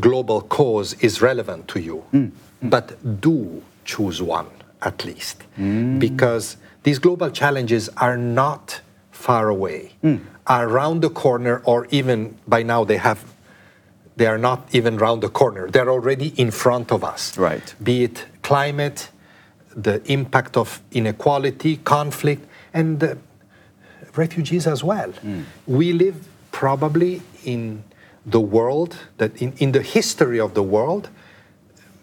[0.00, 2.26] global cause is relevant to you, hmm.
[2.60, 2.68] Hmm.
[2.68, 4.48] but do choose one
[4.82, 5.98] at least, hmm.
[5.98, 9.92] because these global challenges are not far away,
[10.46, 13.24] are around the corner, or even by now they have.
[14.16, 15.68] They are not even round the corner.
[15.68, 17.36] They're already in front of us.
[17.36, 17.74] Right.
[17.82, 19.10] Be it climate,
[19.74, 23.18] the impact of inequality, conflict, and
[24.14, 25.12] refugees as well.
[25.66, 27.82] We live probably in
[28.24, 31.08] the world that in, in the history of the world,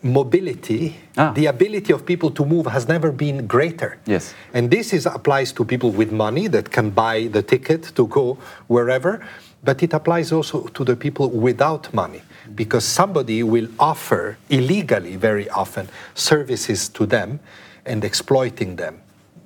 [0.03, 1.31] mobility, Ah.
[1.33, 3.97] the ability of people to move has never been greater.
[4.05, 4.33] Yes.
[4.53, 8.37] And this is applies to people with money that can buy the ticket to go
[8.67, 9.19] wherever,
[9.63, 12.21] but it applies also to the people without money
[12.55, 17.39] because somebody will offer illegally very often services to them
[17.85, 18.95] and exploiting them.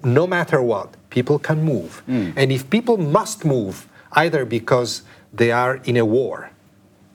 [0.03, 2.01] No matter what, people can move.
[2.07, 6.49] And if people must move either because they are in a war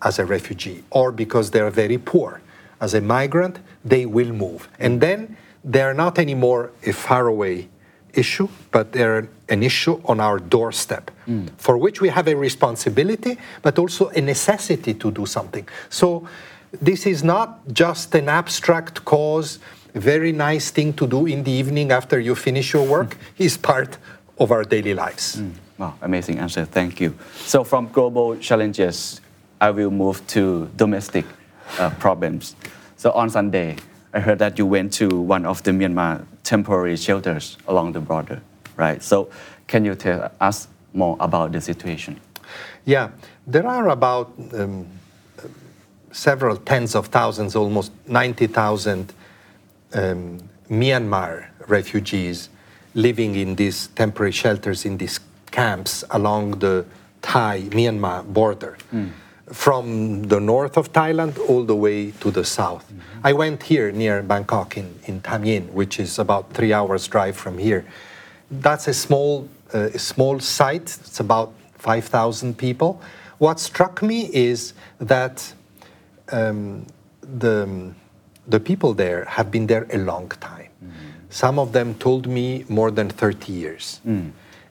[0.03, 2.41] as a refugee or because they are very poor
[2.81, 4.69] as a migrant, they will move.
[4.79, 7.69] And then they are not anymore a faraway
[8.15, 11.49] issue, but they're an issue on our doorstep, mm.
[11.59, 15.69] for which we have a responsibility, but also a necessity to do something.
[15.91, 16.27] So
[16.81, 19.59] this is not just an abstract cause,
[19.95, 23.99] very nice thing to do in the evening after you finish your work, is part
[24.39, 25.37] of our daily lives.
[25.37, 25.53] Mm.
[25.81, 26.67] Wow, amazing answer.
[26.67, 27.17] Thank you.
[27.47, 29.23] So, from global challenges,
[29.63, 31.25] I will move to domestic
[31.79, 32.55] uh, problems.
[32.99, 33.77] So, on Sunday,
[34.13, 38.43] I heard that you went to one of the Myanmar temporary shelters along the border,
[38.77, 39.03] right?
[39.03, 39.31] So,
[39.69, 42.21] can you tell us more about the situation?
[42.85, 43.09] Yeah,
[43.47, 44.87] there are about um,
[46.13, 49.15] several tens of thousands, almost 90,000
[49.95, 52.51] um, Myanmar refugees
[52.95, 56.85] living in these temporary shelters in these camps along the
[57.23, 58.77] Thai Myanmar border.
[59.53, 62.85] From the north of Thailand all the way to the south.
[63.25, 67.37] I went here near Bangkok in, in Tham Hin, which is about three hours' drive
[67.37, 67.85] from here.
[68.51, 73.01] That's a small, uh, small site, it's about 5,000 people.
[73.39, 75.53] What struck me is that
[76.31, 76.87] um,
[77.21, 77.93] the,
[78.47, 80.69] the people there have been there a long time.
[81.29, 84.01] Some of them told me more than 30 years.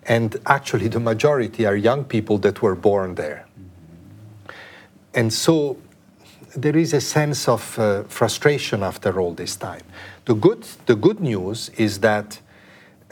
[0.10, 3.45] And actually, the majority are young people that were born there.
[5.13, 5.78] And so
[6.56, 9.84] there is a sense of uh, frustration after all this time.
[10.26, 12.39] The good, the good news is that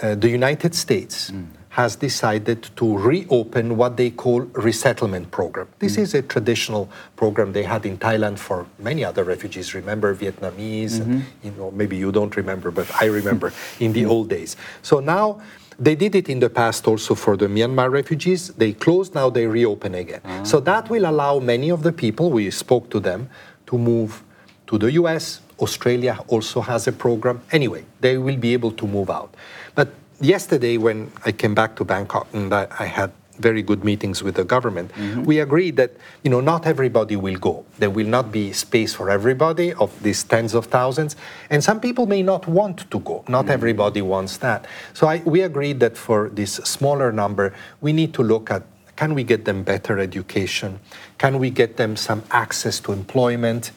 [0.02, 1.32] uh, the United States
[1.70, 5.68] has decided to reopen what they call resettlement program.
[5.78, 9.76] This is a traditional program they had in Thailand for many other refugees.
[9.76, 14.28] Remember Vietnamese, and, you know, maybe you don't remember, but I remember in the old
[14.30, 14.58] days.
[14.82, 15.40] So now
[15.80, 18.50] they did it in the past also for the Myanmar refugees.
[18.50, 20.22] They closed, now they reopen again.
[20.26, 20.44] Ah.
[20.44, 23.30] So that will allow many of the people, we spoke to them,
[23.68, 24.24] to move
[24.68, 25.42] to the US.
[25.60, 27.42] Australia also has a program.
[27.52, 29.34] Anyway, they will be able to move out.
[29.76, 34.24] But yesterday, when I came back to Bangkok and I, I had very good meetings
[34.24, 34.92] with the government,
[35.26, 35.92] we agreed that
[36.24, 37.66] you know not everybody will go.
[37.80, 41.16] There will not be space for everybody of these tens of thousands,
[41.50, 43.24] and some people may not want to go.
[43.28, 43.52] Not mm.
[43.52, 44.66] everybody wants that.
[44.94, 48.64] So I, we agreed that for this smaller number, we need to look at
[48.96, 50.80] can we get them better education?
[51.20, 53.72] Can we get them some access to employment?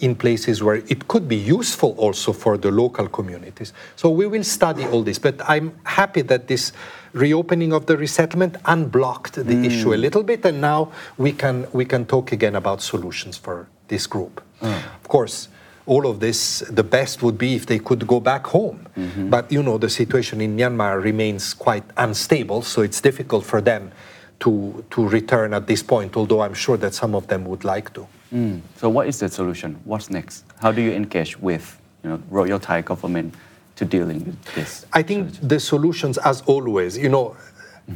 [0.00, 3.72] in places where it could be useful also for the local communities.
[3.96, 6.72] So we will study all this, but I'm happy that this
[7.16, 9.64] reopening of the resettlement unblocked the hmm.
[9.64, 13.66] issue a little bit, and now we can we can talk again about solutions for
[13.88, 14.42] this group.
[14.60, 14.66] Hmm.
[15.02, 15.48] Of course.
[15.88, 18.88] All of this, the best would be if they could go back home.
[18.96, 19.30] Mm-hmm.
[19.30, 23.92] But you know, the situation in Myanmar remains quite unstable, so it's difficult for them
[24.40, 27.94] to, to return at this point, although I'm sure that some of them would like
[27.94, 28.06] to.
[28.34, 28.62] Mm.
[28.76, 29.78] So what is the solution?
[29.84, 30.44] What's next?
[30.60, 33.34] How do you engage with you know, Royal Thai government
[33.76, 34.86] to dealing with this?
[34.92, 37.36] I think the solutions, as always, you know,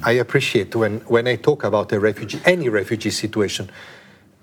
[0.04, 3.70] I appreciate when, when I talk about a refugee, any refugee situation,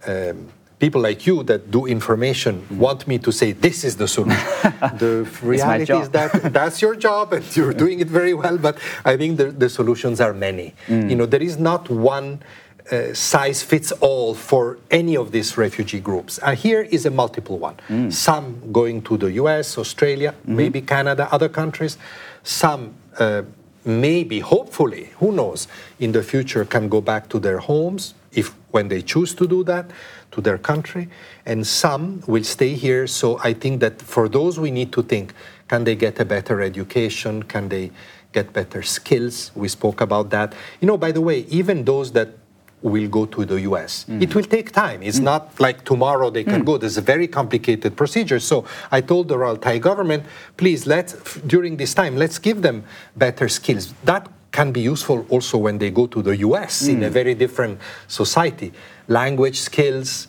[0.06, 4.45] um, people like you that do information want me to say this is the solution.
[4.97, 9.15] the reality is that that's your job and you're doing it very well, but I
[9.17, 10.76] think the, the solutions are many.
[10.88, 12.41] You know, there is not one
[12.91, 16.38] uh, size fits all for any of these refugee groups.
[16.39, 17.76] And here is a multiple one.
[18.12, 21.97] Some going to the US, Australia, maybe Canada, other countries.
[22.43, 23.43] Some uh,
[23.84, 25.67] maybe, hopefully, who knows,
[26.00, 29.63] in the future can go back to their homes if when they choose to do
[29.63, 29.89] that,
[30.32, 31.10] to their country.
[31.45, 33.08] And some will stay here.
[33.08, 35.34] So I think that for those we need to think,
[35.67, 37.43] can they get a better education?
[37.43, 37.91] Can they
[38.34, 39.52] get better skills?
[39.56, 40.54] We spoke about that.
[40.82, 42.30] You know, by the way, even those that
[42.88, 44.06] will go to the US.
[44.06, 44.21] Mm.
[44.21, 45.04] It will take time.
[45.04, 45.23] It's mm.
[45.23, 46.65] not like tomorrow they can mm.
[46.65, 46.78] go.
[46.78, 48.39] There's a very complicated procedure.
[48.39, 50.23] So I told the Royal Thai government,
[50.58, 52.84] please let during this time, let's give them
[53.15, 53.93] better skills.
[54.04, 57.80] That can be useful also when they go to the US in a very different
[58.08, 58.71] society.
[59.08, 60.28] Language skills,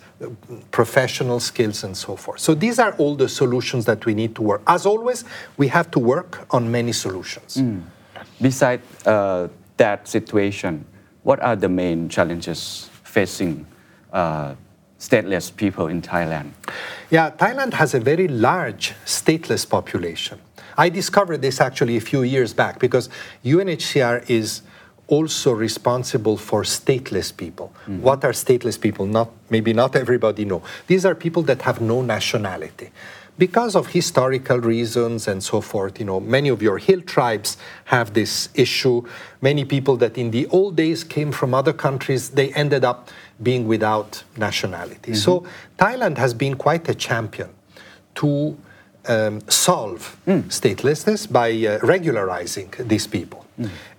[0.70, 2.40] professional skills and so forth.
[2.40, 4.62] So these are all the solutions that we need to work.
[4.66, 5.24] As always,
[5.56, 7.62] we have to work on many solutions.
[8.40, 10.84] Besides uh, that situation,
[11.28, 13.66] what are the main challenges facing
[14.14, 14.54] uh,
[14.98, 16.52] stateless people in Thailand?
[17.10, 20.40] Yeah, Thailand has a very large stateless population.
[20.78, 23.10] I discovered this actually a few years back because
[23.44, 24.62] UNHCR is
[25.06, 27.74] also responsible for stateless people.
[28.00, 29.04] What are stateless people?
[29.04, 30.62] Not maybe not everybody know.
[30.86, 32.90] These are people that have no nationality.
[33.38, 38.12] Because of historical reasons and so forth, you know, many of your hill tribes have
[38.12, 39.02] this issue.
[39.40, 43.10] Many people that in the old days came from other countries, they ended up
[43.40, 45.14] being without nationality.
[45.14, 45.44] So
[45.78, 47.50] Thailand has been quite a champion
[48.16, 48.56] to
[49.06, 53.46] um, solve statelessness by uh, regularizing these people.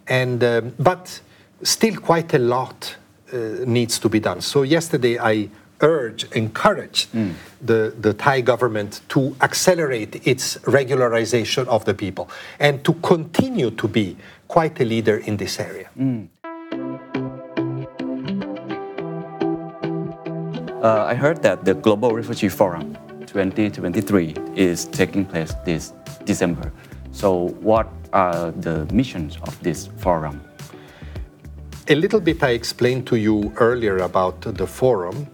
[0.07, 1.22] And, um, but
[1.64, 2.95] still, quite a lot
[3.34, 4.41] uh, needs to be done.
[4.41, 5.49] So, yesterday I
[5.82, 7.07] urge, encourage
[7.61, 13.88] the, the Thai government to accelerate its regularization of the people and to continue to
[13.88, 14.17] be
[14.47, 15.89] quite a leader in this area.
[20.82, 26.71] Uh, I heard that the Global Refugee Forum 2023 is taking place this December.
[27.11, 30.41] So, what are the missions of this forum?
[31.89, 35.27] a little bit I explained to you earlier about the forum.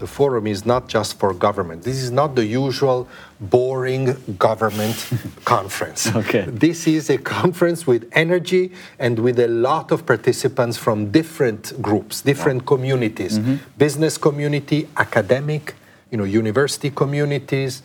[0.00, 1.82] The forum is not just for government.
[1.82, 3.06] This is not the usual
[3.38, 4.96] boring government
[5.44, 6.06] conference.
[6.14, 6.46] Okay.
[6.48, 12.22] This is a conference with energy and with a lot of participants from different groups,
[12.22, 13.38] different communities,
[13.76, 15.74] business community, academic,
[16.10, 17.82] you know, university communities,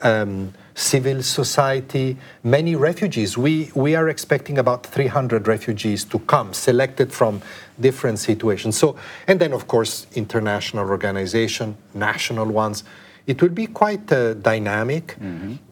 [0.00, 3.36] um, civil society, many refugees.
[3.36, 7.42] We, we are expecting about 300 refugees to come, selected from
[7.80, 8.76] different situations.
[8.78, 8.96] So,
[9.26, 12.84] and then of course, international organization, national ones.
[13.26, 15.16] It will be quite uh, dynamic,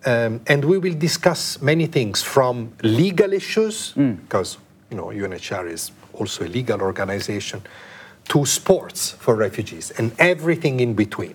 [0.06, 4.56] um, and we will discuss many things from legal issues, because
[4.88, 7.60] you know UNHCR is also a legal organization,
[8.28, 11.34] to sports for refugees, and everything in between.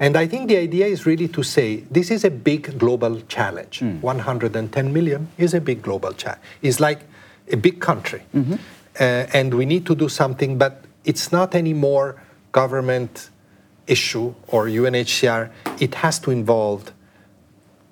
[0.00, 3.80] And I think the idea is really to say this is a big global challenge.
[3.80, 4.00] Hmm.
[4.00, 6.42] 110 million is a big global challenge.
[6.62, 7.00] It's like
[7.52, 8.22] a big country.
[8.34, 8.54] Mm-hmm.
[8.54, 12.20] Uh, and we need to do something, but it's not anymore
[12.52, 13.28] government
[13.86, 15.50] issue or UNHCR.
[15.78, 16.92] It has to involve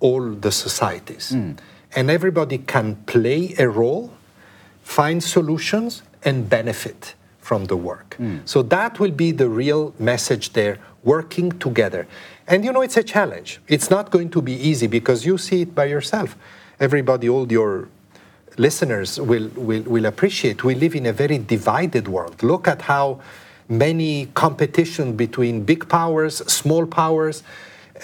[0.00, 1.30] all the societies.
[1.30, 1.52] Hmm.
[1.94, 4.12] And everybody can play a role,
[4.82, 8.14] find solutions, and benefit from the work.
[8.14, 8.38] Hmm.
[8.44, 12.07] So that will be the real message there working together.
[12.46, 13.61] And you know, it's a challenge.
[13.68, 16.36] It's not going to be easy because you see it by yourself.
[16.80, 17.88] Everybody, all your
[18.57, 22.42] listeners will, will, will appreciate we live in a very divided world.
[22.42, 23.20] Look at how
[23.68, 27.42] many competition between big powers, small powers.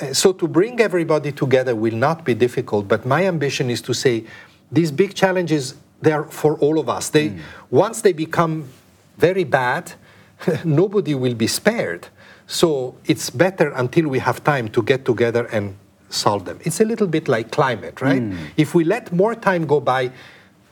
[0.00, 3.94] Uh, So to bring everybody together will not be difficult, but my ambition is to
[3.94, 4.24] say
[4.70, 7.08] these big challenges they are for all of us.
[7.08, 7.32] They
[7.70, 8.68] once they become
[9.16, 9.92] very bad,
[10.64, 12.08] nobody will be spared.
[12.46, 15.76] So it's better until we have time to get together and
[16.10, 16.58] solve them.
[16.64, 18.22] It's a little bit like climate, right?
[18.22, 18.36] Hmm.
[18.56, 20.12] If we let more time go by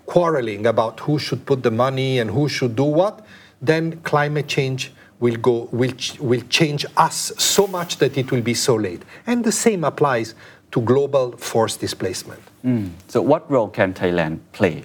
[0.07, 3.25] quarreling about who should put the money and who should do what,
[3.61, 8.55] then climate change will go will, will change us so much that it will be
[8.55, 9.03] so late.
[9.27, 10.35] And the same applies
[10.73, 12.43] to global forced displacement.
[12.63, 12.89] Hmm.
[13.09, 14.85] So, what role can Thailand play?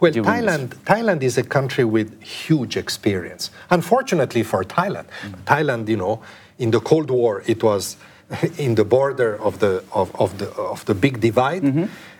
[0.00, 0.56] Well, during this?
[0.56, 3.50] Thailand, Thailand is a country with huge experience.
[3.70, 5.06] Unfortunately for Thailand,
[5.44, 6.22] Thailand, you know,
[6.58, 7.96] in the Cold War, it was
[8.58, 11.64] in the border of the of, of the of the big divide,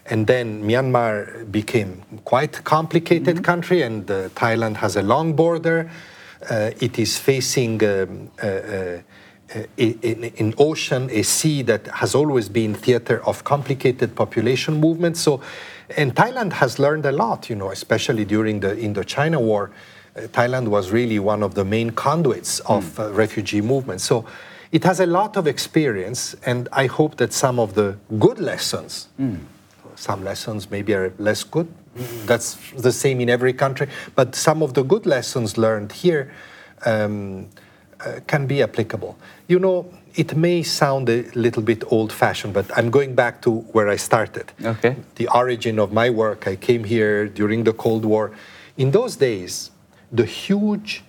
[0.07, 5.91] and then Myanmar became quite complicated country, and uh, Thailand has a long border.
[6.51, 7.83] Uh, it is facing.
[7.85, 8.99] Um, uh, uh,
[9.55, 15.21] uh, ocean, a sea that has always been theater of complicated population movements.
[15.21, 15.41] So,
[15.97, 19.71] and Thailand has learned a lot, you know, especially during the Indochina War.
[20.17, 24.01] Uh, Thailand was really one of the main conduits of uh, refugee movement.
[24.01, 24.27] So,
[24.73, 29.09] it has a lot of experience, and I hope that some of the good lessons,
[29.97, 31.67] some lessons maybe are less good.
[32.27, 33.89] That's the same in every country.
[34.15, 36.33] But some of the good lessons learned here
[36.87, 37.49] um,
[38.01, 39.19] uh, can be applicable.
[39.49, 43.51] You know, it may sound a little bit old fashioned, but I'm going back to
[43.73, 44.53] where I started.
[44.63, 44.97] Okay.
[45.17, 46.47] The origin of my work.
[46.47, 48.33] I came here during the Cold War.
[48.77, 49.71] In those days,
[50.13, 51.05] the huge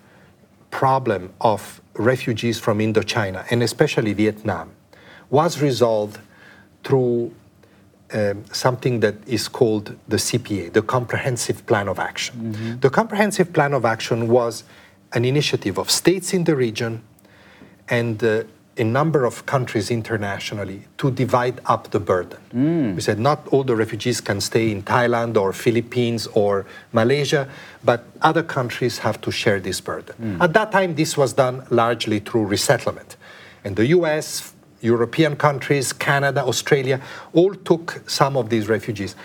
[0.70, 4.72] problem of refugees from Indochina and especially Vietnam
[5.30, 6.20] was resolved
[6.84, 7.34] through
[8.14, 12.80] um, something that is called the CPA, the Comprehensive Plan of Action.
[12.80, 14.64] The Comprehensive Plan of Action was
[15.14, 17.04] an initiative of states in the region
[17.89, 18.43] and uh,
[18.78, 22.40] a number of countries internationally to divide up the burden.
[22.54, 22.96] Mm.
[22.96, 27.50] We said not all the refugees can stay in Thailand or Philippines or Malaysia,
[27.84, 30.16] but other countries have to share this burden.
[30.22, 30.42] Mm.
[30.42, 33.18] At that time, this was done largely through resettlement.
[33.64, 37.02] And the US, European countries, Canada, Australia,
[37.34, 39.16] all took some of these refugees.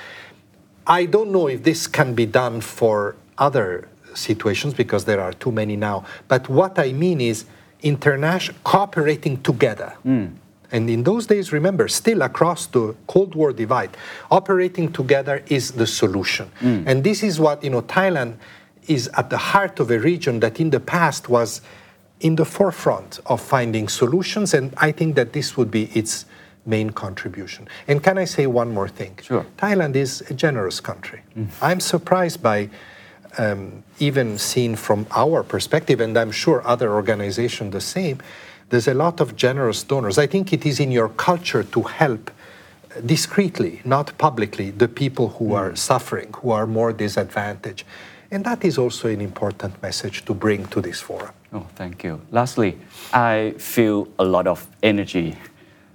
[0.87, 5.53] I don't know if this can be done for other situations because there are too
[5.53, 6.05] many now.
[6.29, 7.45] But what I mean is
[7.87, 9.95] international cooperating together.
[10.03, 10.27] Hmm.
[10.73, 13.97] And in those days, remember, still across the Cold War divide,
[14.31, 16.51] operating together is the solution.
[16.59, 16.83] Hmm.
[16.87, 18.35] And this is what, you know, Thailand
[18.89, 21.61] is at the heart of a region that in the past was
[22.21, 24.55] in the forefront of finding solutions.
[24.55, 26.25] And I think that this would be its
[26.65, 27.69] main contribution.
[27.87, 29.19] And can I say one more thing?
[29.23, 29.47] Sure.
[29.59, 31.23] Thailand is a generous country.
[31.35, 31.45] Hmm.
[31.63, 32.71] I'm surprised by
[33.39, 38.21] um, even seen from our perspective, and I'm sure other organizations the same,
[38.69, 40.19] there's a lot of generous donors.
[40.19, 42.31] I think it is in your culture to help
[43.05, 47.85] discreetly, not publicly, the people who are suffering, who are more disadvantaged.
[48.31, 51.33] And that is also an important message to bring to this forum.
[51.53, 52.21] Oh, thank you.
[52.33, 52.77] Lastly,
[53.13, 55.37] I feel a lot of energy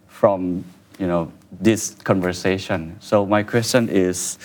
[0.08, 0.64] from
[0.98, 2.96] you know this conversation.
[3.00, 4.38] So my question is,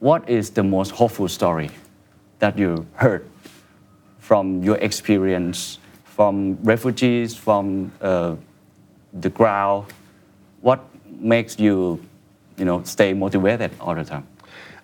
[0.00, 1.70] what is the most hopeful story
[2.38, 3.28] that you heard
[4.18, 8.34] from your experience from refugees from uh,
[9.12, 9.86] the ground
[10.60, 10.80] what
[11.20, 12.00] makes you
[12.56, 14.26] you know stay motivated all the time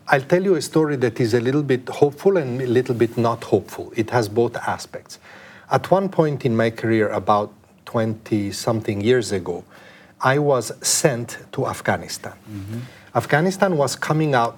[0.09, 3.17] I'll tell you a story that is a little bit hopeful and a little bit
[3.17, 3.93] not hopeful.
[3.97, 5.19] It has both aspects.
[5.71, 7.53] At one point in my career, about
[7.87, 9.65] 20 something years ago,
[10.21, 12.35] I was sent to Afghanistan.
[13.15, 14.57] Afghanistan was coming out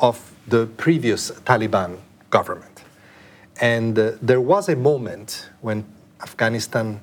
[0.00, 1.98] of the previous Taliban
[2.38, 2.76] government.
[3.60, 5.28] And uh, there was a moment
[5.66, 5.78] when
[6.20, 7.00] Afghanistan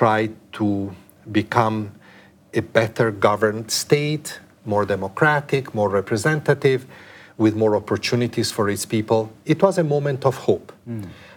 [0.00, 0.66] tried to
[1.30, 1.76] become
[2.60, 6.80] a better governed state, more democratic, more representative,
[7.36, 9.20] with more opportunities for its people.
[9.44, 10.72] It was a moment of hope.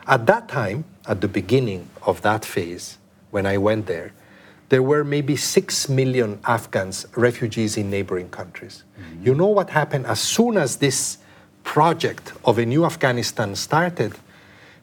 [0.08, 2.86] At that time, at the beginning of that phase,
[3.32, 4.10] when I went there,
[4.70, 8.84] there were maybe six million Afghans refugees in neighboring countries.
[9.26, 11.18] You know what happened as soon as this
[11.66, 14.14] project of a new Afghanistan started?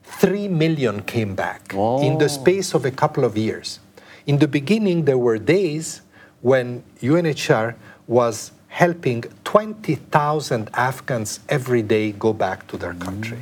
[0.05, 3.81] Three million came back in the space of a couple of years.
[4.27, 6.03] In the beginning, there were days
[6.43, 7.75] when UNHCR
[8.07, 13.39] was helping 20,000 Afghans every day go back to their country.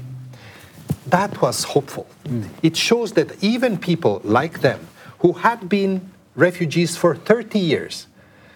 [1.06, 2.06] That was hopeful.
[2.24, 2.48] Mm.
[2.62, 4.80] It shows that even people like them
[5.20, 8.06] who had been refugees for 30 years,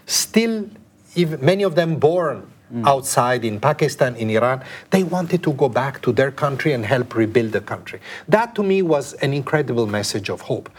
[0.06, 0.68] still,
[1.14, 2.50] even, many of them born
[2.84, 7.14] outside in Pakistan, in Iran, they wanted to go back to their country and help
[7.14, 8.00] rebuild the country.
[8.28, 10.70] That to me was an incredible message of hope.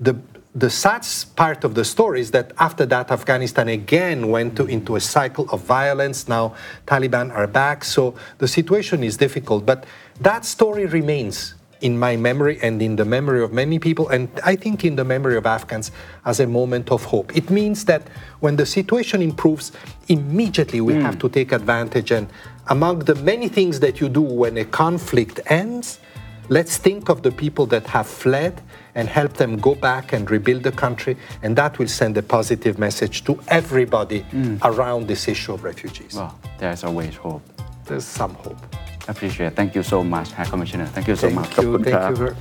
[0.00, 0.16] The,
[0.54, 1.06] the sad
[1.36, 5.48] part of the story is that after that, Afghanistan again went to, into a cycle
[5.50, 6.28] of violence.
[6.28, 6.54] Now,
[6.86, 9.64] Taliban are back, so the situation is difficult.
[9.64, 9.86] But
[10.20, 14.56] that story remains in my memory and in the memory of many people, and I
[14.56, 15.90] think in the memory of Afghans
[16.24, 17.36] as a moment of hope.
[17.36, 18.08] It means that
[18.40, 19.72] when the situation improves,
[20.08, 21.20] immediately we have hmm.
[21.20, 22.10] to take advantage.
[22.10, 22.28] And
[22.68, 26.00] among the many things that you do when a conflict ends,
[26.48, 28.60] let's think of the people that have fled
[28.94, 32.78] and help them go back and rebuild the country, and that will send a positive
[32.78, 34.56] message to everybody hmm.
[34.62, 36.14] around this issue of refugees.
[36.14, 37.42] well there's always hope
[37.88, 38.87] There's some hope.
[39.12, 41.68] Appreciate thank you so much Herr Commissioner thank you so much Thank you.
[41.68, 42.34] ขอบคุณค Thank รับ you very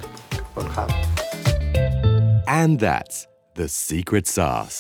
[0.58, 0.90] Welcome.
[2.62, 3.18] And that's
[3.60, 4.78] the secret sauce.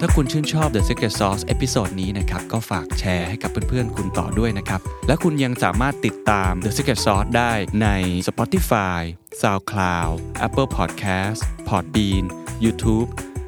[0.00, 7.88] ถ้าคุณชื่นชอบ The Secret Sauce เอพิโซดนี้นะครับ ก็ฝากแชร์ให้กับเพื่อนๆ คุณต่อด้วยนะครับ และคุณยังสามารถติดตาม The Secret Sauce ได้ใน
[8.28, 9.00] Spotify
[9.40, 10.14] SoundCloud
[10.46, 12.24] Apple Podcast Podbean
[12.64, 13.08] YouTube